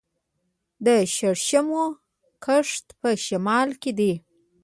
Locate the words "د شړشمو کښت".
0.85-2.85